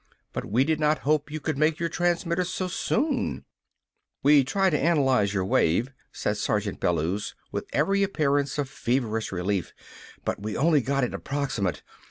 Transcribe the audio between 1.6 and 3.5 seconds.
your transmitters so soon!_"